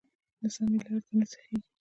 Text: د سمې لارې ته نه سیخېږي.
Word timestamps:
د 0.39 0.41
سمې 0.53 0.77
لارې 0.85 0.99
ته 1.05 1.11
نه 1.19 1.25
سیخېږي. 1.31 1.67